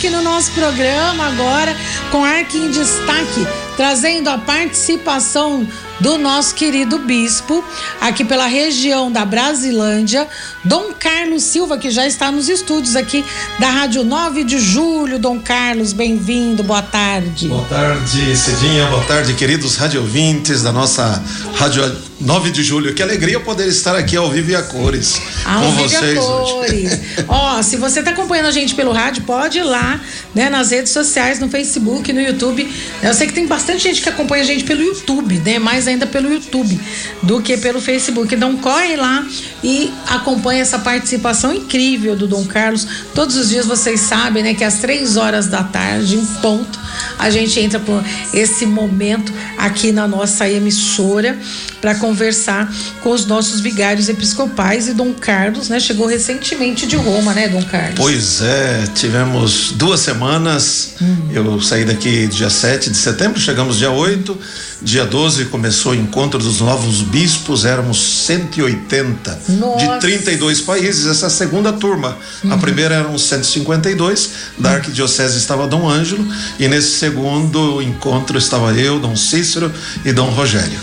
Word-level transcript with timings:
Aqui 0.00 0.08
no 0.08 0.22
nosso 0.22 0.50
programa 0.52 1.26
agora 1.26 1.76
com 2.10 2.24
Arque 2.24 2.56
em 2.56 2.70
Destaque, 2.70 3.46
trazendo 3.76 4.30
a 4.30 4.38
participação 4.38 5.68
do 6.00 6.16
nosso 6.16 6.54
querido 6.54 7.00
bispo 7.00 7.62
aqui 8.00 8.24
pela 8.24 8.46
região 8.46 9.12
da 9.12 9.26
Brasilândia, 9.26 10.26
Dom 10.64 10.94
Carlos 10.98 11.42
Silva, 11.42 11.76
que 11.76 11.90
já 11.90 12.06
está 12.06 12.32
nos 12.32 12.48
estúdios 12.48 12.96
aqui 12.96 13.22
da 13.58 13.68
Rádio 13.68 14.02
9 14.02 14.42
de 14.42 14.58
Julho. 14.58 15.18
Dom 15.18 15.38
Carlos, 15.38 15.92
bem-vindo, 15.92 16.62
boa 16.62 16.80
tarde. 16.80 17.48
Boa 17.48 17.66
tarde, 17.66 18.34
Cidinha, 18.38 18.86
boa 18.86 19.04
tarde, 19.04 19.34
queridos 19.34 19.76
radiovintes 19.76 20.62
da 20.62 20.72
nossa 20.72 21.22
Rádio 21.56 22.09
9 22.20 22.50
de 22.50 22.62
Julho. 22.62 22.94
Que 22.94 23.02
alegria 23.02 23.40
poder 23.40 23.66
estar 23.66 23.96
aqui 23.96 24.14
ao 24.14 24.30
vivo 24.30 24.50
e 24.50 24.54
a 24.54 24.62
cores 24.62 25.20
Ao 25.44 25.62
com 25.62 25.68
e 25.68 25.70
a 25.70 25.88
vocês 25.88 26.18
cores. 26.18 26.52
hoje. 26.52 27.00
Ó, 27.26 27.62
se 27.62 27.76
você 27.78 28.00
está 28.00 28.10
acompanhando 28.10 28.46
a 28.46 28.50
gente 28.50 28.74
pelo 28.74 28.92
rádio, 28.92 29.22
pode 29.22 29.58
ir 29.58 29.62
lá, 29.62 29.98
né, 30.34 30.50
nas 30.50 30.70
redes 30.70 30.92
sociais, 30.92 31.38
no 31.38 31.48
Facebook, 31.48 32.12
no 32.12 32.20
YouTube. 32.20 32.70
Eu 33.02 33.14
sei 33.14 33.26
que 33.26 33.32
tem 33.32 33.46
bastante 33.46 33.82
gente 33.84 34.02
que 34.02 34.08
acompanha 34.08 34.42
a 34.42 34.46
gente 34.46 34.64
pelo 34.64 34.82
YouTube, 34.82 35.38
né? 35.38 35.58
Mais 35.58 35.88
ainda 35.88 36.06
pelo 36.06 36.30
YouTube 36.30 36.78
do 37.22 37.40
que 37.40 37.56
pelo 37.56 37.80
Facebook. 37.80 38.34
Então 38.34 38.54
corre 38.58 38.96
lá 38.96 39.26
e 39.64 39.90
acompanha 40.06 40.60
essa 40.60 40.78
participação 40.78 41.54
incrível 41.54 42.14
do 42.14 42.26
Dom 42.26 42.44
Carlos. 42.44 42.86
Todos 43.14 43.36
os 43.36 43.48
dias 43.48 43.64
vocês 43.64 44.00
sabem, 44.00 44.42
né, 44.42 44.54
que 44.54 44.62
às 44.64 44.78
três 44.78 45.16
horas 45.16 45.46
da 45.46 45.64
tarde, 45.64 46.16
em 46.16 46.26
ponto, 46.42 46.78
a 47.18 47.30
gente 47.30 47.58
entra 47.60 47.80
por 47.80 48.04
esse 48.34 48.66
momento 48.66 49.32
aqui 49.56 49.90
na 49.90 50.06
nossa 50.06 50.48
emissora 50.48 51.38
para 51.80 51.94
conversar 52.10 52.72
com 53.02 53.10
os 53.10 53.24
nossos 53.24 53.60
vigários 53.60 54.08
episcopais 54.08 54.88
e 54.88 54.94
Dom 54.94 55.12
Carlos, 55.12 55.68
né? 55.68 55.78
Chegou 55.78 56.06
recentemente 56.06 56.86
de 56.86 56.96
Roma, 56.96 57.32
né, 57.32 57.48
Dom 57.48 57.62
Carlos? 57.62 57.94
Pois 57.96 58.42
é, 58.42 58.84
tivemos 58.94 59.72
duas 59.72 60.00
semanas. 60.00 60.94
Eu 61.32 61.60
saí 61.60 61.84
daqui 61.84 62.26
dia 62.26 62.50
7 62.50 62.90
de 62.90 62.96
setembro, 62.96 63.40
chegamos 63.40 63.78
dia 63.78 63.90
8. 63.90 64.36
Dia 64.82 65.04
12 65.04 65.46
começou 65.46 65.92
o 65.92 65.94
encontro 65.94 66.38
dos 66.38 66.60
novos 66.60 67.02
bispos, 67.02 67.66
éramos 67.66 67.98
180 67.98 69.42
Nossa. 69.50 69.94
de 69.94 70.00
32 70.00 70.62
países, 70.62 71.06
essa 71.06 71.26
é 71.26 71.28
segunda 71.28 71.70
turma. 71.70 72.16
A 72.50 72.56
primeira 72.56 72.94
eram 72.94 73.18
152, 73.18 74.30
da 74.58 74.72
Arquidiocese 74.72 75.36
estava 75.36 75.66
Dom 75.66 75.86
Ângelo, 75.86 76.26
e 76.58 76.66
nesse 76.66 76.98
segundo 76.98 77.82
encontro 77.82 78.38
estava 78.38 78.72
eu, 78.72 78.98
Dom 78.98 79.16
Cícero 79.16 79.70
e 80.02 80.12
Dom 80.12 80.30
Rogério. 80.30 80.80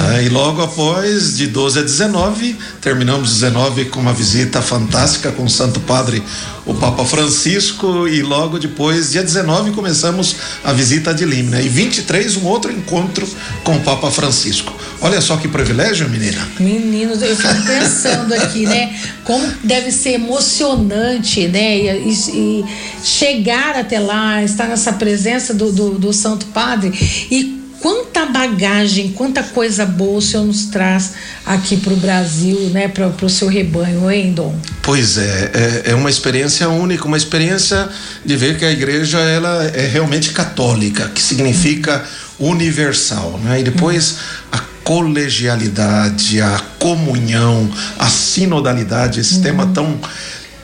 Ah, 0.00 0.20
e 0.20 0.28
logo 0.28 0.60
após, 0.60 1.36
de 1.36 1.46
12 1.46 1.78
a 1.78 1.82
19, 1.82 2.56
terminamos 2.80 3.34
19 3.34 3.86
com 3.86 4.00
uma 4.00 4.12
visita 4.12 4.60
fantástica 4.60 5.30
com 5.30 5.44
o 5.44 5.50
Santo 5.50 5.78
Padre, 5.80 6.22
o 6.66 6.74
Papa 6.74 7.04
Francisco, 7.04 8.08
e 8.08 8.20
logo 8.20 8.58
depois, 8.58 9.12
dia 9.12 9.22
19, 9.22 9.70
começamos 9.70 10.36
a 10.64 10.72
visita 10.72 11.14
de 11.14 11.24
Límina. 11.24 11.60
E 11.60 11.68
23, 11.68 12.36
um 12.38 12.46
outro 12.46 12.72
encontro 12.72 13.26
com 13.64 13.76
o 13.76 13.80
Papa 13.80 14.10
Francisco. 14.10 14.72
Olha 15.00 15.20
só 15.20 15.36
que 15.36 15.48
privilégio, 15.48 16.08
menina. 16.08 16.46
Meninos, 16.58 17.22
eu 17.22 17.36
fico 17.36 17.54
pensando 17.66 18.34
aqui, 18.34 18.66
né? 18.66 18.94
Como 19.24 19.46
deve 19.62 19.92
ser 19.92 20.14
emocionante, 20.14 21.46
né? 21.48 21.76
E, 21.78 22.12
e- 22.12 22.64
chegar 23.02 23.76
até 23.76 23.98
lá, 23.98 24.42
estar 24.42 24.66
nessa 24.66 24.92
presença 24.92 25.54
do, 25.54 25.70
do, 25.70 25.98
do 25.98 26.12
Santo 26.12 26.46
Padre 26.46 26.92
e 27.30 27.58
quanta 27.80 28.26
bagagem, 28.26 29.12
quanta 29.12 29.42
coisa 29.42 29.86
boa 29.86 30.18
o 30.18 30.22
Senhor 30.22 30.44
nos 30.44 30.66
traz 30.66 31.12
aqui 31.46 31.76
para 31.76 31.92
o 31.92 31.96
Brasil, 31.96 32.58
né? 32.70 32.88
Para 32.88 33.08
o 33.22 33.28
seu 33.28 33.48
rebanho, 33.48 34.10
hein, 34.10 34.32
Dom? 34.32 34.54
Pois 34.82 35.16
é, 35.16 35.50
é, 35.86 35.90
é 35.90 35.94
uma 35.94 36.10
experiência 36.10 36.68
única, 36.68 37.04
uma 37.04 37.16
experiência 37.16 37.88
de 38.24 38.36
ver 38.36 38.58
que 38.58 38.64
a 38.64 38.70
igreja 38.70 39.18
ela 39.18 39.64
é 39.74 39.86
realmente 39.86 40.30
católica, 40.30 41.08
que 41.08 41.22
significa 41.22 42.04
universal, 42.38 43.38
né? 43.42 43.60
E 43.60 43.64
depois 43.64 44.16
a 44.52 44.58
colegialidade, 44.84 46.40
a 46.40 46.60
comunhão, 46.78 47.70
a 47.98 48.06
sinodalidade, 48.08 49.20
esse 49.20 49.40
tema 49.40 49.66
tão 49.74 49.98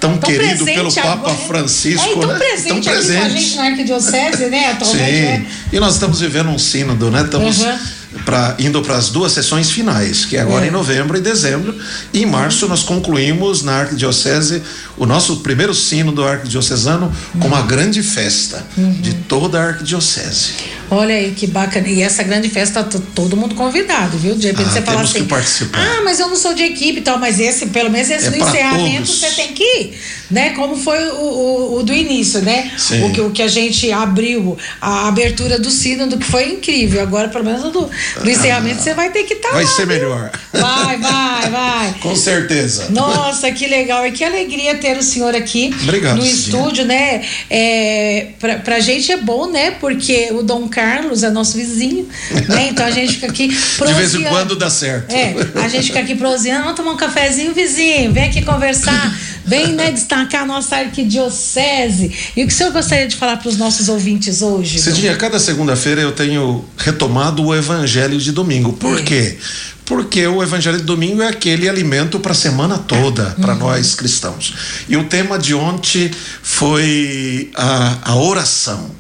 tão, 0.01 0.19
Tão 0.19 0.29
querido 0.31 0.65
presente 0.65 0.75
pelo 0.75 0.93
Papa 0.95 1.31
agora- 1.31 1.35
Francisco, 1.47 2.07
é, 2.07 2.13
tão 2.21 2.27
né? 2.27 2.35
presente, 2.39 2.69
tão 2.69 2.77
aqui 2.77 2.85
com 2.85 2.91
a 2.91 2.95
presente. 2.95 3.41
gente 3.41 3.57
na 3.57 3.63
Arquidiocese, 3.65 4.47
né? 4.51 4.71
Atualmente, 4.73 5.07
Sim. 5.07 5.21
né? 5.23 5.47
E 5.73 5.81
nós 5.81 5.95
estamos 5.95 6.21
vivendo 6.21 6.51
um 6.51 6.59
sínodo, 6.59 7.11
né? 7.11 7.23
Estamos 7.23 7.61
Uhum. 7.63 7.79
pra, 8.27 8.55
indo 8.59 8.83
para 8.83 8.97
as 8.97 9.09
duas 9.09 9.33
sessões 9.33 9.71
finais, 9.71 10.27
que 10.27 10.37
é 10.37 10.41
agora 10.41 10.67
É. 10.67 10.69
em 10.69 10.71
novembro 10.71 11.17
e 11.17 11.23
dezembro. 11.23 11.75
E 12.13 12.21
em 12.23 12.27
março 12.27 12.69
nós 12.69 12.83
concluímos 12.83 13.63
na 13.63 13.77
Arquidiocese 13.81 14.63
o 14.99 15.07
nosso 15.07 15.37
primeiro 15.39 15.75
sínodo 15.75 16.23
arquidiocesano 16.23 17.11
com 17.41 17.49
uma 17.49 17.63
grande 17.63 18.03
festa 18.03 18.63
de 18.77 19.15
toda 19.27 19.59
a 19.59 19.69
Arquidiocese. 19.69 20.53
Olha 20.91 21.15
aí 21.15 21.33
que 21.33 21.47
bacana. 21.47 21.89
E 21.89 22.03
essa 22.03 22.23
grande 22.23 22.49
festa, 22.49 22.83
tá 22.85 22.99
todo 23.15 23.37
mundo 23.37 23.55
convidado, 23.55 24.17
viu? 24.19 24.35
De 24.35 24.47
repente 24.49 24.69
Ah, 24.69 24.73
você 24.73 24.83
fala 24.83 25.01
assim. 25.01 25.29
Ah, 25.73 26.03
mas 26.05 26.21
eu 26.21 26.29
não 26.29 26.37
sou 26.37 26.55
de 26.55 26.63
equipe 26.63 26.99
e 26.99 27.03
tal, 27.03 27.19
mas 27.19 27.39
esse, 27.41 27.67
pelo 27.67 27.91
menos 27.91 28.11
esse 28.11 28.27
É 28.27 28.31
do 28.31 28.37
encerramento 28.39 29.07
todos. 29.07 29.21
você 29.21 29.31
tem 29.31 29.53
que 29.53 29.63
ir, 29.63 29.99
né? 30.31 30.51
Como 30.51 30.77
foi 30.77 30.99
o, 31.09 31.15
o, 31.15 31.77
o 31.79 31.83
do 31.83 31.93
início, 31.93 32.41
né? 32.43 32.71
Sim. 32.77 33.05
O 33.05 33.13
que, 33.13 33.21
o 33.21 33.31
que 33.31 33.43
a 33.43 33.49
gente 33.49 33.91
abriu, 33.93 34.57
a 34.81 35.09
abertura 35.09 35.59
do 35.59 35.71
sínodo, 35.71 36.19
que 36.19 36.27
foi 36.27 36.53
incrível. 36.53 37.03
Agora, 37.03 37.29
pelo 37.29 37.45
menos 37.45 37.63
do, 37.73 37.89
do 38.23 38.31
encerramento, 38.31 38.83
você 38.83 38.95
vai 38.95 39.11
ter 39.11 39.25
que 39.25 39.35
estar 39.35 39.51
Vai 39.53 39.65
lá. 39.65 39.71
ser 39.71 39.87
viu? 39.87 39.97
melhor. 39.99 40.31
Vai, 40.53 40.99
vai, 40.99 41.51
vai. 41.51 41.95
Com 42.01 42.15
certeza. 42.15 42.89
Nossa, 42.91 43.51
que 43.53 43.67
legal 43.67 44.07
e 44.07 44.13
que 44.13 44.23
alegria 44.25 44.75
ter 44.77 44.97
o 44.97 45.03
senhor 45.03 45.35
aqui 45.35 45.75
Obrigado, 45.83 46.17
no 46.19 46.25
estúdio, 46.27 46.85
né? 46.85 47.23
É, 47.51 48.29
pra, 48.39 48.57
pra 48.57 48.81
gente 48.81 49.11
é 49.13 49.17
bom, 49.17 49.51
né? 49.51 49.73
Porque 49.73 50.29
o 50.33 50.43
Dom 50.43 50.69
Carlos 50.75 51.23
é 51.23 51.31
nosso 51.31 51.57
vizinho, 51.57 52.09
né? 52.49 52.69
Então 52.71 52.85
a 52.85 52.91
gente 52.91 53.15
fica 53.15 53.29
aqui 53.29 53.49
De 53.49 53.55
vez 53.55 54.15
em 54.15 54.19
proseando. 54.23 54.29
quando 54.29 54.57
dá 54.57 54.69
certo. 54.69 55.13
É, 55.13 55.35
a 55.63 55.69
gente 55.69 55.87
fica 55.87 56.01
aqui 56.01 56.15
proseando, 56.17 56.63
vamos 56.65 56.77
tomar 56.77 56.93
um 56.93 56.97
cafezinho, 56.97 57.55
vizinho, 57.55 58.13
vem 58.13 58.25
aqui 58.25 58.43
conversar, 58.43 59.17
vem, 59.47 59.69
né, 59.73 59.93
destacar 59.93 60.43
a 60.43 60.47
nossa 60.47 60.77
arquidiocese. 60.77 62.13
E 62.37 62.43
o 62.43 62.47
que 62.47 62.53
o 62.53 62.57
senhor 62.57 62.73
gostaria 62.73 63.07
de 63.07 63.17
falar 63.17 63.37
para 63.37 63.49
os 63.49 63.57
nossos 63.57 63.89
ouvintes 63.89 64.43
hoje? 64.43 64.79
Cidinha, 64.81 65.17
cada 65.17 65.39
segunda-feira 65.39 66.01
eu 66.01 66.13
tenho 66.13 66.65
retomado 66.77 67.45
o 67.45 67.55
Evangelho 67.55 68.19
de 68.19 68.33
domingo. 68.33 68.73
Por 68.73 68.99
É. 68.99 69.03
quê? 69.03 69.39
Porque 69.85 70.27
o 70.27 70.43
Evangelho 70.43 70.79
de 70.79 70.85
domingo 70.85 71.21
é 71.21 71.29
aquele 71.29 71.69
alimento 71.69 72.19
para 72.19 72.33
a 72.33 72.35
semana 72.35 72.79
toda, 72.79 73.37
para 73.41 73.55
nós 73.55 73.95
cristãos. 73.95 74.55
E 74.89 74.97
o 74.97 75.05
tema 75.05 75.39
de 75.39 75.55
ontem 75.55 76.11
foi 76.43 77.51
a, 77.55 77.99
a 78.03 78.15
oração. 78.17 78.91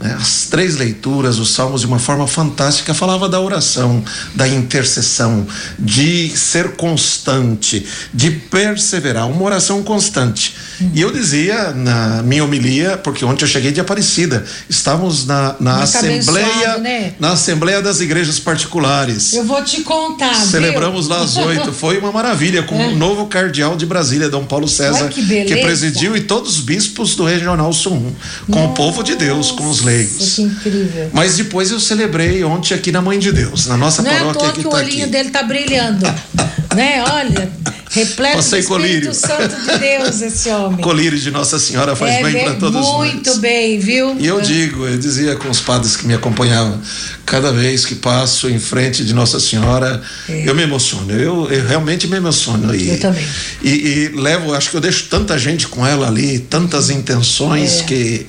Né? 0.00 0.16
As 0.18 0.46
três 0.46 0.76
leituras, 0.76 1.38
os 1.38 1.50
salmos, 1.50 1.82
de 1.82 1.86
uma 1.86 1.98
forma 1.98 2.26
fantástica, 2.26 2.94
falava 2.94 3.28
da 3.28 3.38
oração, 3.38 4.02
da 4.34 4.48
intercessão, 4.48 5.46
de 5.78 6.30
ser 6.36 6.70
constante, 6.72 7.86
de 8.12 8.30
perseverar, 8.30 9.28
uma 9.28 9.42
oração 9.42 9.82
constante. 9.82 10.56
E 10.94 11.00
eu 11.00 11.12
dizia 11.12 11.72
na 11.72 12.22
minha 12.22 12.42
homilia, 12.42 12.96
porque 12.96 13.24
ontem 13.24 13.44
eu 13.44 13.48
cheguei 13.48 13.70
de 13.70 13.80
Aparecida, 13.80 14.44
estávamos 14.68 15.26
na, 15.26 15.54
na 15.60 15.82
Assembleia, 15.82 16.78
né? 16.78 17.12
na 17.20 17.32
Assembleia 17.32 17.82
das 17.82 18.00
Igrejas 18.00 18.38
Particulares. 18.38 19.34
Eu 19.34 19.44
vou 19.44 19.62
te 19.62 19.82
contar. 19.82 20.32
viu? 20.34 20.46
Celebramos 20.46 21.08
lá 21.08 21.22
às 21.22 21.36
oito. 21.36 21.72
Foi 21.72 21.98
uma 21.98 22.10
maravilha, 22.10 22.62
com 22.62 22.76
o 22.76 22.90
novo 22.96 23.26
cardeal 23.26 23.76
de 23.76 23.84
Brasília, 23.84 24.30
Dom 24.30 24.46
Paulo 24.46 24.66
César, 24.66 25.06
É. 25.06 25.08
Que 25.08 25.22
beleza. 25.22 25.60
presidiu, 25.60 26.16
e 26.16 26.22
todos 26.22 26.54
os 26.54 26.60
bispos 26.60 27.14
do 27.14 27.24
Regional 27.24 27.72
Sul 27.72 28.14
1, 28.48 28.52
com 28.52 28.64
o 28.66 28.68
povo 28.72 29.02
de 29.02 29.14
Deus, 29.14 29.50
com 29.50 29.68
os 29.68 29.80
Nossa, 29.80 29.89
leigos. 29.90 30.34
Que 30.36 30.42
incrível. 30.42 31.10
Mas 31.12 31.36
depois 31.36 31.70
eu 31.70 31.80
celebrei 31.80 32.42
ontem 32.44 32.74
aqui 32.74 32.92
na 32.92 33.00
Mãe 33.02 33.18
de 33.18 33.32
Deus, 33.32 33.66
na 33.66 33.76
nossa 33.76 34.02
Não 34.02 34.10
é 34.10 34.14
à 34.14 34.18
paróquia 34.18 34.40
toa 34.40 34.52
que 34.52 34.60
que 34.60 34.66
o 34.66 34.70
está 34.70 34.78
olhinho 34.82 35.02
aqui. 35.04 35.12
dele 35.12 35.30
tá 35.30 35.42
brilhando. 35.42 36.06
né? 36.74 37.02
Olha, 37.04 37.50
Repleto 37.92 38.36
Passei 38.36 38.62
do 38.62 38.68
colírio. 38.68 39.10
Espírito 39.10 39.50
Santo 39.50 39.72
de 39.72 39.78
Deus, 39.78 40.22
esse 40.22 40.48
homem. 40.50 40.80
Colírio 40.80 41.18
de 41.18 41.30
Nossa 41.32 41.58
Senhora 41.58 41.96
faz 41.96 42.14
é, 42.14 42.22
bem 42.22 42.44
para 42.44 42.54
todos 42.54 42.86
Muito 42.86 43.30
nós. 43.30 43.38
bem, 43.38 43.80
viu? 43.80 44.16
E 44.18 44.26
eu 44.26 44.40
digo, 44.40 44.86
eu 44.86 44.96
dizia 44.96 45.34
com 45.34 45.50
os 45.50 45.60
padres 45.60 45.96
que 45.96 46.06
me 46.06 46.14
acompanhavam, 46.14 46.80
cada 47.26 47.52
vez 47.52 47.84
que 47.84 47.96
passo 47.96 48.48
em 48.48 48.60
frente 48.60 49.04
de 49.04 49.12
Nossa 49.12 49.40
Senhora, 49.40 50.00
eu 50.28 50.54
me 50.54 50.62
emociono. 50.62 51.10
Eu, 51.12 51.50
eu 51.50 51.66
realmente 51.66 52.06
me 52.06 52.16
emociono. 52.16 52.72
E, 52.74 52.90
É. 52.90 52.94
Eu 52.94 53.00
também. 53.00 53.26
E, 53.62 53.68
e 53.70 54.08
levo, 54.14 54.54
acho 54.54 54.70
que 54.70 54.76
eu 54.76 54.80
deixo 54.80 55.06
tanta 55.10 55.36
gente 55.36 55.66
com 55.66 55.84
ela 55.84 56.06
ali, 56.06 56.38
tantas 56.38 56.90
intenções 56.90 57.80
É. 57.80 57.82
que, 57.84 58.26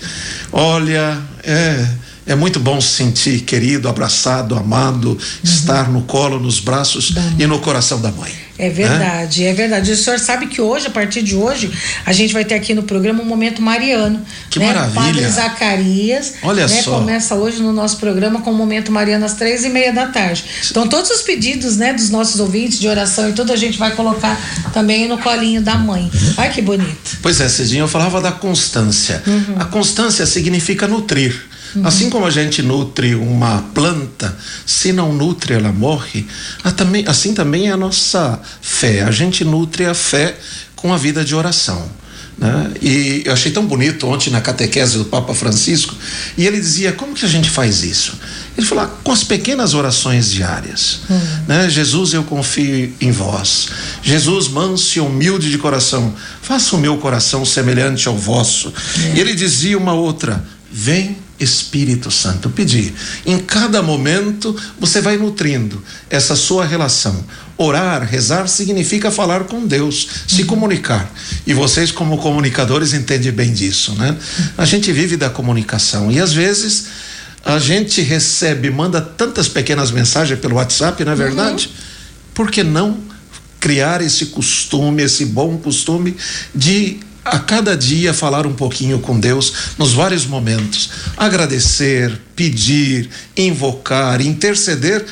olha, 0.52 1.20
é. 1.44 1.88
É 2.26 2.36
muito 2.36 2.60
bom 2.60 2.80
se 2.80 2.90
sentir 2.90 3.42
querido, 3.42 3.90
abraçado, 3.90 4.56
amado, 4.56 5.18
estar 5.44 5.90
no 5.90 6.04
colo, 6.04 6.40
nos 6.40 6.60
braços 6.60 7.12
Uhum. 7.12 7.36
E 7.40 7.48
no 7.48 7.60
coração 7.60 8.00
da 8.00 8.12
mãe. 8.12 8.32
É 8.58 8.70
verdade, 8.70 9.44
é 9.44 9.54
verdade. 9.54 9.92
O 9.92 9.98
senhor 9.98 10.20
sabe 10.20 10.46
que 10.46 10.62
hoje, 10.62 10.86
a 10.86 10.92
partir 10.92 11.24
de 11.24 11.36
hoje, 11.36 11.72
a 12.06 12.14
gente 12.14 12.32
vai 12.32 12.46
ter 12.46 12.54
aqui 12.54 12.76
no 12.76 12.84
programa 12.84 13.24
um 13.24 13.26
momento 13.26 13.60
mariano. 13.60 14.22
Que 14.52 14.60
né? 14.60 14.68
maravilha. 14.68 15.02
Padre 15.02 15.28
Zacarias. 15.30 16.34
Olha 16.44 16.68
né? 16.68 16.82
só. 16.82 17.00
Começa 17.00 17.34
hoje 17.34 17.60
no 17.60 17.74
nosso 17.74 17.98
programa 17.98 18.42
com 18.42 18.52
o 18.52 18.54
momento 18.54 18.92
mariano 18.92 19.26
às 19.26 19.34
três 19.34 19.66
e 19.66 19.70
meia 19.70 19.92
da 19.92 20.08
tarde. 20.08 20.46
Então, 20.70 20.88
todos 20.88 21.10
os 21.10 21.22
pedidos, 21.22 21.78
né, 21.78 21.92
dos 21.92 22.12
nossos 22.12 22.40
ouvintes 22.40 22.80
de 22.80 22.88
oração 22.88 23.30
e 23.30 23.34
tudo, 23.34 23.52
a 23.52 23.58
gente 23.58 23.80
vai 23.80 23.96
colocar 23.96 24.40
também 24.72 25.08
no 25.08 25.18
colinho 25.18 25.62
da 25.62 25.76
mãe. 25.76 26.12
Ai, 26.38 26.52
que 26.52 26.62
bonito. 26.62 27.18
Pois 27.22 27.42
é, 27.42 27.50
Cidinha, 27.50 27.82
eu 27.82 27.88
falava 27.88 28.22
da 28.22 28.32
constância. 28.32 29.24
Uhum. 29.26 29.56
A 29.58 29.66
constância 29.66 30.26
significa 30.28 30.88
nutrir. 30.88 31.50
Assim 31.84 32.10
como 32.10 32.26
a 32.26 32.30
gente 32.32 32.62
nutre 32.62 33.16
uma 33.16 33.62
planta, 33.74 34.36
se 34.66 34.92
não 34.92 35.14
nutre 35.14 35.54
ela 35.54 35.72
morre. 35.72 36.26
Ah, 36.64 36.74
assim 37.08 37.34
também 37.34 37.70
é 37.70 37.72
a 37.72 37.78
nossa 37.78 38.40
fé. 38.62 39.04
A 39.04 39.12
gente 39.12 39.44
nutre 39.44 39.86
a 39.86 39.94
fé 39.94 40.36
com 40.76 40.94
a 40.94 40.98
vida 40.98 41.24
de 41.24 41.34
oração. 41.36 41.90
né? 42.38 42.72
E 42.82 43.22
eu 43.26 43.34
achei 43.34 43.52
tão 43.52 43.66
bonito 43.66 44.08
ontem 44.08 44.32
na 44.32 44.42
catequese 44.42 44.98
do 44.98 45.06
Papa 45.06 45.34
Francisco, 45.34 45.96
e 46.38 46.48
ele 46.48 46.60
dizia: 46.60 46.92
como 46.92 47.14
que 47.14 47.24
a 47.26 47.30
gente 47.30 47.50
faz 47.50 47.84
isso? 47.84 48.14
Ele 48.58 48.66
falou: 48.66 48.84
"Ah, 48.84 48.88
com 49.04 49.12
as 49.12 49.24
pequenas 49.24 49.74
orações 49.74 50.32
diárias. 50.32 51.02
Né? 51.48 51.70
Jesus, 51.70 52.14
eu 52.14 52.24
confio 52.24 52.94
em 53.00 53.12
vós. 53.12 53.68
Jesus, 54.02 54.48
manso 54.48 54.98
e 54.98 55.02
humilde 55.02 55.52
de 55.52 55.58
coração, 55.58 56.14
faça 56.42 56.76
o 56.76 56.80
meu 56.80 56.98
coração 56.98 57.46
semelhante 57.46 58.08
ao 58.08 58.18
vosso. 58.18 58.74
E 59.16 59.20
ele 59.20 59.34
dizia 59.36 59.78
uma 59.78 59.94
outra: 59.94 60.44
vem 60.72 61.18
Espírito 61.42 62.12
Santo, 62.12 62.50
pedir. 62.50 62.94
Em 63.26 63.40
cada 63.40 63.82
momento 63.82 64.56
você 64.80 65.02
vai 65.02 65.18
nutrindo 65.18 65.84
essa 66.10 66.36
sua 66.36 66.66
relação. 66.66 67.26
Orar, 67.58 68.04
rezar 68.04 68.48
significa 68.48 69.12
falar 69.12 69.44
com 69.44 69.66
Deus, 69.66 70.08
se 70.28 70.44
comunicar. 70.46 71.12
E 71.46 71.54
vocês, 71.54 71.92
como 71.92 72.18
comunicadores, 72.18 72.94
entendem 72.94 73.32
bem 73.32 73.54
disso, 73.54 73.94
né? 73.94 74.18
A 74.58 74.66
gente 74.66 74.92
vive 74.92 75.18
da 75.18 75.30
comunicação 75.30 76.12
e 76.12 76.20
às 76.20 76.34
vezes 76.34 76.86
a 77.44 77.60
gente 77.60 78.02
recebe, 78.02 78.70
manda 78.70 79.02
tantas 79.02 79.48
pequenas 79.48 79.92
mensagens 79.92 80.40
pelo 80.40 80.56
WhatsApp, 80.56 81.04
não 81.04 81.12
é 81.12 81.16
verdade? 81.16 81.72
Por 82.34 82.50
que 82.50 82.64
não 82.64 82.98
criar 83.60 84.02
esse 84.02 84.28
costume, 84.28 85.04
esse 85.04 85.26
bom 85.26 85.58
costume 85.58 86.16
de 86.54 87.00
a 87.24 87.40
cada 87.40 87.78
dia 87.78 88.14
falar 88.14 88.48
um 88.48 88.54
pouquinho 88.54 89.00
com 89.00 89.20
Deus 89.20 89.54
nos 89.78 89.94
vários 89.94 90.26
momentos, 90.26 90.90
agradecer, 91.16 92.20
pedir, 92.36 93.10
invocar, 93.38 94.22
interceder, 94.22 95.06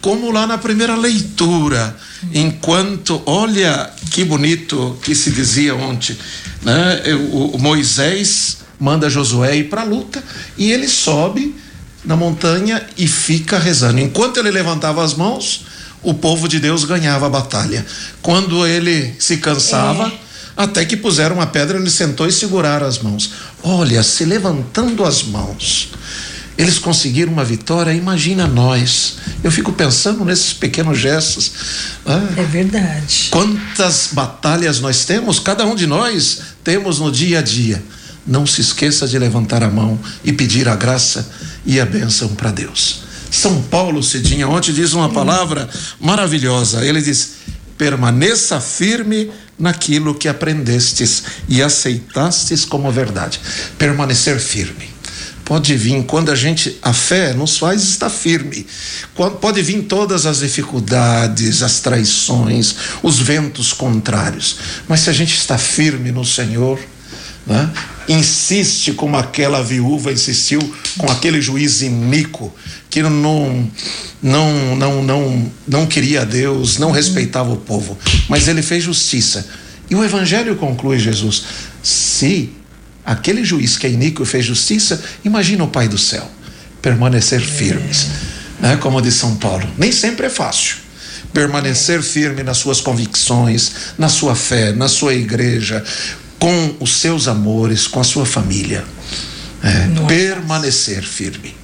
como 0.00 0.30
lá 0.30 0.46
na 0.46 0.56
primeira 0.56 0.94
leitura, 0.94 1.96
enquanto, 2.32 3.20
olha 3.26 3.90
que 4.10 4.24
bonito 4.24 4.96
que 5.02 5.14
se 5.14 5.32
dizia 5.32 5.74
ontem, 5.74 6.16
né? 6.62 7.02
O, 7.32 7.58
Moisés 7.58 8.58
manda 8.78 9.10
Josué 9.10 9.56
ir 9.56 9.64
para 9.64 9.80
a 9.80 9.84
luta 9.84 10.22
e 10.56 10.70
ele 10.70 10.86
sobe 10.86 11.56
na 12.04 12.14
montanha 12.14 12.86
e 12.96 13.08
fica 13.08 13.58
rezando. 13.58 13.98
Enquanto 13.98 14.36
ele 14.38 14.50
levantava 14.52 15.02
as 15.02 15.14
mãos, 15.14 15.66
o 16.04 16.14
povo 16.14 16.46
de 16.46 16.60
Deus 16.60 16.84
ganhava 16.84 17.26
a 17.26 17.30
batalha. 17.30 17.84
Quando 18.22 18.64
ele 18.64 19.12
se 19.18 19.38
cansava, 19.38 20.12
até 20.56 20.84
que 20.84 20.96
puseram 20.96 21.36
uma 21.36 21.46
pedra, 21.46 21.78
ele 21.78 21.90
sentou 21.90 22.26
e 22.26 22.32
seguraram 22.32 22.86
as 22.86 22.98
mãos. 22.98 23.30
Olha, 23.62 24.02
se 24.02 24.24
levantando 24.24 25.04
as 25.04 25.22
mãos, 25.22 25.90
eles 26.56 26.78
conseguiram 26.78 27.32
uma 27.32 27.44
vitória. 27.44 27.92
Imagina 27.92 28.46
nós. 28.46 29.16
Eu 29.44 29.50
fico 29.50 29.72
pensando 29.72 30.24
nesses 30.24 30.54
pequenos 30.54 30.98
gestos. 30.98 31.52
ah, 32.06 32.22
É 32.36 32.42
verdade. 32.44 33.28
Quantas 33.30 34.08
batalhas 34.12 34.80
nós 34.80 35.04
temos, 35.04 35.38
cada 35.38 35.66
um 35.66 35.74
de 35.74 35.86
nós 35.86 36.40
temos 36.64 36.98
no 36.98 37.12
dia 37.12 37.40
a 37.40 37.42
dia. 37.42 37.84
Não 38.26 38.46
se 38.46 38.60
esqueça 38.60 39.06
de 39.06 39.18
levantar 39.18 39.62
a 39.62 39.68
mão 39.68 40.00
e 40.24 40.32
pedir 40.32 40.68
a 40.68 40.74
graça 40.74 41.28
e 41.64 41.78
a 41.78 41.84
bênção 41.86 42.28
para 42.34 42.50
Deus. 42.50 43.02
São 43.30 43.62
Paulo 43.62 44.02
Cidinha 44.02 44.48
ontem 44.48 44.72
diz 44.72 44.94
uma 44.94 45.10
palavra 45.10 45.68
maravilhosa. 46.00 46.84
Ele 46.84 47.02
diz: 47.02 47.35
permaneça 47.76 48.60
firme 48.60 49.30
naquilo 49.58 50.14
que 50.14 50.28
aprendestes 50.28 51.22
e 51.48 51.62
aceitastes 51.62 52.64
como 52.64 52.90
verdade. 52.90 53.40
Permanecer 53.78 54.38
firme. 54.38 54.96
Pode 55.44 55.76
vir 55.76 56.02
quando 56.06 56.32
a 56.32 56.34
gente, 56.34 56.76
a 56.82 56.92
fé 56.92 57.32
nos 57.32 57.56
faz 57.56 57.80
estar 57.82 58.10
firme. 58.10 58.66
Pode 59.40 59.62
vir 59.62 59.82
todas 59.82 60.26
as 60.26 60.40
dificuldades, 60.40 61.62
as 61.62 61.78
traições, 61.78 62.74
os 63.00 63.20
ventos 63.20 63.72
contrários. 63.72 64.58
Mas 64.88 65.00
se 65.00 65.10
a 65.10 65.12
gente 65.12 65.36
está 65.36 65.56
firme 65.56 66.10
no 66.10 66.24
Senhor, 66.24 66.80
né? 67.46 67.70
insiste 68.08 68.92
como 68.92 69.16
aquela 69.16 69.62
viúva 69.62 70.12
insistiu 70.12 70.60
com 70.98 71.10
aquele 71.10 71.40
juiz 71.40 71.82
iníquo 71.82 72.52
que 72.90 73.02
não 73.02 73.70
não 74.22 74.76
não 74.76 75.02
não 75.02 75.52
não 75.66 75.86
queria 75.86 76.24
Deus, 76.24 76.78
não 76.78 76.90
respeitava 76.90 77.52
o 77.52 77.56
povo, 77.56 77.96
mas 78.28 78.48
ele 78.48 78.62
fez 78.62 78.84
justiça. 78.84 79.46
E 79.88 79.94
o 79.94 80.04
evangelho 80.04 80.56
conclui 80.56 80.98
Jesus: 80.98 81.44
se 81.82 82.50
aquele 83.04 83.44
juiz 83.44 83.76
que 83.76 83.86
é 83.86 83.90
iníquo 83.90 84.24
fez 84.24 84.44
justiça, 84.44 85.02
imagina 85.24 85.64
o 85.64 85.68
Pai 85.68 85.88
do 85.88 85.98
céu 85.98 86.28
permanecer 86.82 87.40
firmes, 87.40 88.06
né? 88.60 88.76
Como 88.76 89.00
diz 89.00 89.14
São 89.14 89.36
Paulo, 89.36 89.68
nem 89.76 89.92
sempre 89.92 90.26
é 90.26 90.30
fácil 90.30 90.86
permanecer 91.32 92.02
firme 92.02 92.42
nas 92.42 92.56
suas 92.56 92.80
convicções, 92.80 93.72
na 93.98 94.08
sua 94.08 94.34
fé, 94.34 94.72
na 94.72 94.88
sua 94.88 95.12
igreja, 95.12 95.84
com 96.38 96.76
os 96.80 96.98
seus 96.98 97.28
amores, 97.28 97.86
com 97.86 98.00
a 98.00 98.04
sua 98.04 98.26
família. 98.26 98.84
É, 99.62 100.06
permanecer 100.06 101.02
firme. 101.02 101.56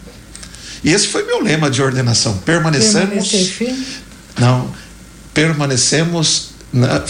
E 0.82 0.90
esse 0.90 1.06
foi 1.08 1.24
meu 1.24 1.40
lema 1.42 1.70
de 1.70 1.80
ordenação. 1.80 2.38
Permanecemos. 2.38 3.28
Firme. 3.28 3.86
Não, 4.38 4.74
permanecemos. 5.32 6.50
Na, 6.72 7.04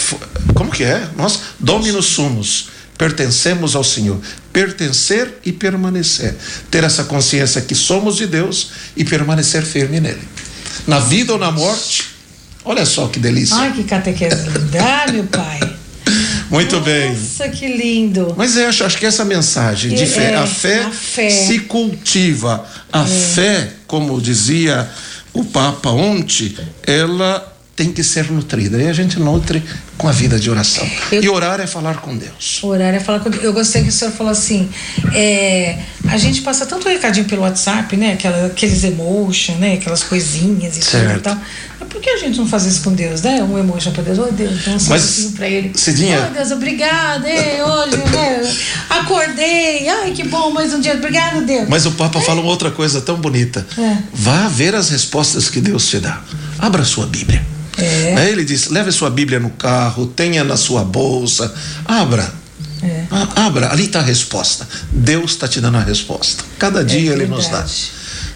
como 0.55 0.71
que 0.71 0.85
é? 0.85 1.09
Nós, 1.17 1.41
Dominus 1.59 2.07
Sumus. 2.07 2.69
Pertencemos 2.99 3.75
ao 3.75 3.83
Senhor. 3.83 4.21
Pertencer 4.53 5.41
e 5.45 5.53
permanecer. 5.53 6.37
Ter 6.71 6.85
essa 6.85 7.05
consciência 7.05 7.61
que 7.61 7.75
somos 7.75 8.17
de 8.17 8.27
Deus 8.27 8.71
e 8.97 9.05
permanecer 9.05 9.63
firme 9.63 9.99
nele. 9.99 10.23
Na 10.87 10.99
vida 10.99 11.33
ou 11.33 11.39
na 11.39 11.51
morte. 11.51 12.11
Olha 12.65 12.85
só 12.87 13.09
que 13.09 13.19
delícia. 13.19 13.57
Ai, 13.57 13.73
que 13.73 13.85
catequese 13.85 14.49
linda, 14.49 15.13
meu 15.13 15.25
pai. 15.25 15.59
Muito 16.53 16.81
bem. 16.81 17.09
Nossa, 17.11 17.49
que 17.49 17.67
lindo. 17.67 18.35
Mas 18.37 18.57
eu 18.57 18.69
acho, 18.69 18.85
acho 18.85 18.99
que 18.99 19.07
essa 19.07 19.25
mensagem 19.25 19.95
de 19.95 20.07
fé, 20.07 20.33
É, 20.33 20.35
a 20.37 20.47
fé, 20.47 20.83
a 20.83 20.91
fé. 20.91 21.31
se 21.31 21.61
cultiva. 21.61 22.65
A 22.93 23.05
fé, 23.07 23.71
como 23.87 24.21
dizia 24.21 24.89
o 25.33 25.45
Papa 25.45 25.89
ontem, 25.91 26.55
ela 26.87 27.49
tem 27.75 27.91
que 27.91 28.05
ser 28.05 28.31
nutrida. 28.31 28.81
E 28.83 28.87
a 28.87 28.93
gente 28.93 29.19
nutre 29.19 29.63
com 29.97 30.07
a 30.07 30.13
vida 30.13 30.39
de 30.39 30.51
oração. 30.51 30.87
Eu- 31.11 31.23
E 31.25 31.29
orar 31.29 31.59
é 31.59 31.67
falar 31.67 32.03
com 32.03 32.15
Deus. 32.17 32.61
O 32.63 32.67
horário 32.67 32.99
é 32.99 33.01
falar 33.01 33.21
com 33.21 33.31
Eu 33.31 33.53
gostei 33.55 33.83
que 33.83 33.89
o 33.89 33.93
senhor 33.93 34.13
falou 34.13 34.31
assim: 34.33 34.69
é, 35.15 35.79
a 36.13 36.17
gente 36.19 36.41
passa 36.43 36.67
tanto 36.67 36.89
recadinho 36.89 37.27
pelo 37.27 37.43
WhatsApp, 37.43 37.97
né? 37.97 38.13
Aquela, 38.13 38.47
aqueles 38.47 38.85
emotion, 38.85 39.55
né? 39.57 39.75
Aquelas 39.75 40.03
coisinhas 40.03 40.77
e 40.77 40.81
tudo 40.81 40.91
Certo. 40.91 41.17
e 41.19 41.21
tal. 41.21 41.37
Mas 41.81 41.89
por 41.89 42.01
que 42.01 42.11
a 42.11 42.17
gente 42.19 42.39
não 42.39 42.47
faz 42.47 42.65
isso 42.65 42.83
com 42.83 42.93
Deus, 42.93 43.23
né? 43.23 43.43
Um 43.43 43.59
emotion 43.59 43.93
pra 43.93 44.03
Deus. 44.03 44.19
Oi, 44.19 44.33
Deus, 44.33 44.65
dá 44.65 44.71
um 44.71 44.75
Mas, 44.75 44.83
sorrisinho 44.83 45.33
pra 45.33 45.49
ele. 45.49 45.73
Cidinha- 45.75 46.21
Oi, 46.23 46.31
Deus, 46.39 46.51
obrigada. 46.51 47.27
Hoje, 47.29 47.97
né? 47.97 48.55
Acordei. 48.91 49.89
Ai, 49.89 50.13
que 50.13 50.25
bom, 50.25 50.51
mais 50.51 50.73
um 50.73 50.81
dia. 50.81 50.95
Obrigado, 50.95 51.45
Deus. 51.45 51.69
Mas 51.69 51.87
o 51.87 51.93
Papa 51.93 52.21
fala 52.21 52.41
uma 52.41 52.51
outra 52.51 52.71
coisa 52.71 53.01
tão 53.01 53.17
bonita. 53.17 53.67
É. 53.79 53.97
Vá 54.13 54.49
ver 54.49 54.75
as 54.75 54.91
respostas 54.91 55.49
que 55.49 55.61
Deus 55.61 55.87
te 55.89 55.99
dá. 55.99 56.21
Abra 56.59 56.85
sua 56.85 57.07
Bíblia. 57.07 57.45
É. 57.79 58.15
Aí 58.19 58.31
Ele 58.31 58.45
diz: 58.45 58.69
leve 58.69 58.93
sua 58.93 59.11
Bíblia 59.11 59.41
no 59.41 59.51
carro, 59.51 60.07
tenha 60.07 60.45
na 60.45 60.57
sua 60.57 60.85
bolsa. 60.85 61.53
Abra. 61.87 62.42
É. 62.83 63.05
A- 63.11 63.47
Abra, 63.47 63.71
ali 63.73 63.85
está 63.85 64.01
a 64.01 64.03
resposta. 64.03 64.67
Deus 64.91 65.33
está 65.33 65.47
te 65.47 65.61
dando 65.61 65.79
a 65.79 65.83
resposta. 65.83 66.45
Cada 66.59 66.85
dia 66.85 67.13
Ele 67.13 67.27
nos 67.27 67.49
dá. 67.49 67.61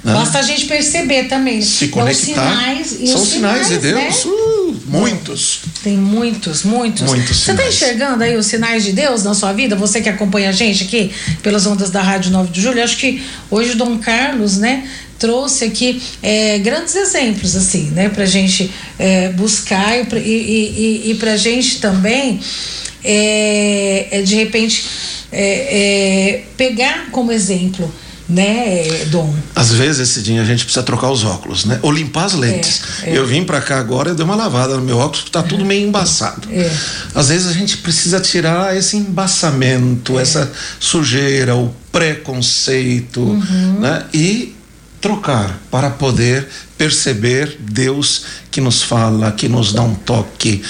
né? 0.05 0.13
Basta 0.15 0.39
a 0.39 0.43
gente 0.43 0.67
perceber 0.67 1.25
também. 1.25 1.61
Se 1.63 1.87
É 1.87 1.89
conectar. 1.89 2.23
sinais, 2.25 2.97
e 3.01 3.07
São 3.09 3.21
os 3.23 3.29
sinais 3.29 3.69
de 3.69 3.75
né? 3.75 3.81
Deus. 3.81 4.25
Uh, 4.25 4.57
Uh, 4.67 4.75
muitos. 4.87 5.61
Tem 5.85 5.97
muitos, 5.97 6.65
muitos. 6.65 7.03
Muitos 7.03 7.37
Você 7.37 7.53
está 7.53 7.63
sinais. 7.63 7.75
enxergando 7.77 8.25
aí 8.25 8.37
os 8.37 8.47
sinais 8.47 8.83
de 8.85 8.93
Deus 8.93 9.23
na 9.23 9.33
sua 9.33 9.53
vida? 9.53 9.77
Você 9.77 10.01
que 10.01 10.09
acompanha 10.09 10.49
a 10.49 10.53
gente 10.53 10.83
aqui 10.83 11.13
pelas 11.41 11.67
ondas 11.67 11.89
da 11.91 12.03
Rádio 12.03 12.33
9 12.33 12.51
de 12.51 12.61
Julho, 12.61 12.83
acho 12.83 12.97
que 12.97 13.23
hoje 13.49 13.71
o 13.73 13.77
Dom 13.77 13.99
Carlos, 13.99 14.59
né, 14.59 14.89
trouxe 15.19 15.65
aqui 15.65 16.03
é, 16.23 16.59
grandes 16.59 16.95
exemplos, 16.95 17.57
assim, 17.57 17.91
né, 17.91 18.09
pra 18.09 18.25
gente 18.27 18.71
é, 18.99 19.31
buscar 19.31 19.97
e, 19.99 20.03
e, 20.19 21.03
e, 21.07 21.11
e, 21.11 21.15
pra 21.15 21.37
gente 21.37 21.81
também, 21.81 22.41
é, 23.05 24.09
é, 24.11 24.23
de 24.23 24.35
repente, 24.35 24.85
é, 25.33 25.43
é, 25.43 26.45
pegar 26.57 27.11
como 27.11 27.31
exemplo, 27.33 27.93
né, 28.29 29.05
Dom? 29.07 29.33
Às 29.55 29.73
vezes, 29.73 30.11
esse 30.11 30.21
dia 30.21 30.43
a 30.43 30.45
gente 30.45 30.65
precisa 30.65 30.83
trocar 30.83 31.13
os 31.13 31.23
óculos, 31.25 31.65
né? 31.65 31.79
Ou 31.81 31.93
limpar 31.93 32.25
as 32.25 32.33
lentes. 32.35 32.83
É, 33.05 33.11
é. 33.11 33.17
Eu 33.19 33.25
vim 33.25 33.45
pra 33.45 33.61
cá 33.61 33.79
agora 33.79 34.11
e 34.11 34.15
dei 34.15 34.25
uma 34.25 34.35
lavada 34.35 34.75
no 34.75 34.83
meu 34.83 34.99
óculos, 34.99 35.21
porque 35.21 35.31
tá 35.33 35.45
tudo 35.45 35.65
meio 35.65 35.87
embaçado. 35.87 36.49
É. 36.53 36.69
Às 37.15 37.29
vezes 37.29 37.47
a 37.47 37.53
gente 37.53 37.77
precisa 37.77 38.19
tirar 38.19 38.77
esse 38.77 38.97
embaçamento, 38.97 40.19
essa 40.19 40.51
sujeira, 40.81 41.55
o 41.55 41.73
preconceito, 41.93 43.21
Uhum. 43.21 43.79
né? 43.79 44.05
E 44.13 44.56
trocar 45.07 45.57
para 45.71 45.89
poder 45.89 46.49
perceber 46.77 47.57
Deus 47.61 48.25
que 48.51 48.61
nos 48.61 48.83
fala, 48.83 49.31
que 49.31 49.49
nos 49.49 49.73
dá 49.73 49.81
um 49.83 49.95
toque, 49.95 50.61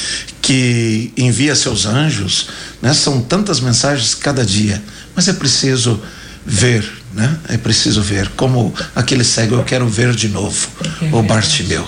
que 0.42 1.10
envia 1.16 1.56
seus 1.56 1.86
anjos, 1.86 2.50
né? 2.82 2.92
São 2.92 3.22
tantas 3.22 3.60
mensagens 3.60 4.14
cada 4.14 4.44
dia, 4.44 4.82
mas 5.14 5.26
é 5.26 5.32
preciso 5.32 5.98
ver, 6.44 6.86
né? 7.14 7.34
É 7.48 7.56
preciso 7.56 8.02
ver 8.02 8.28
como 8.36 8.74
aquele 8.94 9.24
cego 9.24 9.54
eu 9.54 9.64
quero 9.64 9.88
ver 9.88 10.14
de 10.14 10.28
novo, 10.28 10.68
o 11.10 11.22
Bartimeu. 11.22 11.86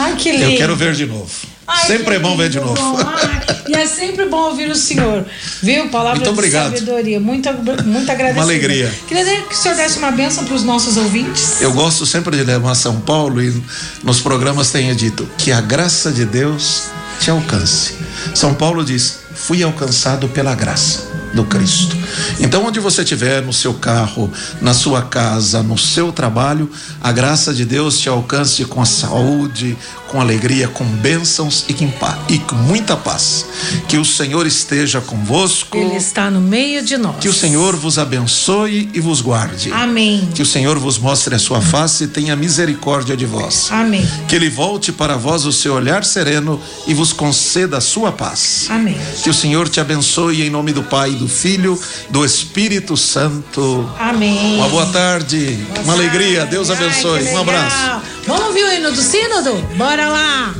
Ai, 0.00 0.16
que 0.16 0.32
lindo. 0.32 0.44
Eu 0.44 0.56
quero 0.56 0.76
ver 0.76 0.94
de 0.94 1.06
novo. 1.06 1.30
Ai, 1.66 1.86
Sempre 1.86 2.16
é 2.16 2.18
bom 2.18 2.36
ver 2.36 2.48
de 2.48 2.58
lindo, 2.58 2.74
novo. 2.74 2.96
Ai, 3.06 3.40
e 3.68 3.74
é 3.74 3.86
sempre 3.86 4.24
bom 4.26 4.48
ouvir 4.48 4.70
o 4.70 4.74
senhor. 4.74 5.24
Viu? 5.62 5.88
Palavra 5.90 6.16
Muito 6.16 6.24
de 6.24 6.32
obrigado. 6.32 6.72
sabedoria. 6.72 7.20
Muito, 7.20 7.48
muito 7.84 8.10
agradecido. 8.10 8.38
Uma 8.40 8.42
alegria. 8.44 8.92
Queria 9.06 9.24
dizer 9.24 9.42
que 9.46 9.54
o 9.54 9.56
senhor 9.56 9.76
desse 9.76 9.98
uma 9.98 10.10
bênção 10.10 10.44
para 10.44 10.54
os 10.54 10.64
nossos 10.64 10.96
ouvintes. 10.96 11.60
Eu 11.60 11.72
gosto 11.72 12.06
sempre 12.06 12.36
de 12.36 12.42
levar 12.42 12.74
São 12.74 13.00
Paulo 13.00 13.42
e 13.42 13.62
nos 14.02 14.20
programas 14.20 14.70
tenha 14.70 14.94
dito 14.94 15.28
que 15.36 15.52
a 15.52 15.60
graça 15.60 16.10
de 16.10 16.24
Deus 16.24 16.84
te 17.20 17.30
alcance. 17.30 17.94
São 18.34 18.54
Paulo 18.54 18.84
diz: 18.84 19.20
fui 19.34 19.62
alcançado 19.62 20.28
pela 20.28 20.54
graça 20.54 21.10
do 21.32 21.44
Cristo. 21.44 21.96
Então, 22.40 22.66
onde 22.66 22.80
você 22.80 23.02
estiver, 23.02 23.42
no 23.42 23.52
seu 23.52 23.74
carro, 23.74 24.30
na 24.60 24.74
sua 24.74 25.02
casa, 25.02 25.62
no 25.62 25.78
seu 25.78 26.12
trabalho, 26.12 26.70
a 27.00 27.12
graça 27.12 27.52
de 27.52 27.64
Deus 27.64 27.98
te 27.98 28.08
alcance 28.08 28.64
com 28.64 28.80
a 28.80 28.86
saúde, 28.86 29.76
com 30.10 30.20
alegria, 30.20 30.66
com 30.66 30.84
bênçãos 30.84 31.64
e 31.68 31.74
com, 31.74 31.88
e 32.28 32.38
com 32.40 32.56
muita 32.56 32.96
paz. 32.96 33.46
Que 33.86 33.96
o 33.96 34.04
Senhor 34.04 34.46
esteja 34.46 35.00
convosco. 35.00 35.76
Ele 35.76 35.96
está 35.96 36.30
no 36.30 36.40
meio 36.40 36.84
de 36.84 36.96
nós. 36.96 37.16
Que 37.20 37.28
o 37.28 37.32
Senhor 37.32 37.76
vos 37.76 37.98
abençoe 37.98 38.90
e 38.92 39.00
vos 39.00 39.20
guarde. 39.20 39.72
Amém. 39.72 40.28
Que 40.34 40.42
o 40.42 40.46
Senhor 40.46 40.78
vos 40.78 40.98
mostre 40.98 41.34
a 41.34 41.38
sua 41.38 41.60
face 41.60 42.04
e 42.04 42.08
tenha 42.08 42.34
misericórdia 42.34 43.16
de 43.16 43.24
vós. 43.24 43.68
Amém. 43.70 44.06
Que 44.26 44.34
ele 44.34 44.50
volte 44.50 44.90
para 44.90 45.16
vós 45.16 45.44
o 45.44 45.52
seu 45.52 45.74
olhar 45.74 46.04
sereno 46.04 46.60
e 46.86 46.94
vos 46.94 47.12
conceda 47.12 47.78
a 47.78 47.80
sua 47.80 48.10
paz. 48.10 48.66
Amém. 48.68 48.98
Que 49.22 49.30
o 49.30 49.34
Senhor 49.34 49.68
te 49.68 49.78
abençoe 49.78 50.42
em 50.42 50.50
nome 50.50 50.72
do 50.72 50.82
Pai, 50.82 51.19
do 51.20 51.28
Filho, 51.28 51.78
do 52.08 52.24
Espírito 52.24 52.96
Santo. 52.96 53.88
Amém. 53.98 54.56
Uma 54.56 54.68
boa 54.68 54.86
tarde, 54.86 55.38
boa 55.38 55.80
uma 55.84 55.94
tarde. 55.94 56.00
alegria. 56.00 56.46
Deus 56.46 56.70
abençoe. 56.70 57.24
Um 57.24 57.38
abraço. 57.38 58.00
Vamos 58.26 58.46
ouvir 58.46 58.64
o 58.64 58.72
hino 58.72 58.90
do 58.90 59.00
Sínodo? 59.02 59.52
Bora 59.76 60.08
lá. 60.08 60.54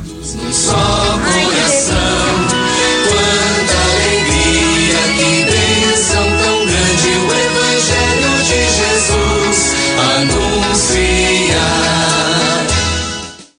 Só 0.52 1.19
coração, 1.19 1.97
quanta 3.09 3.76
alegria 3.95 5.45
que. 5.45 5.50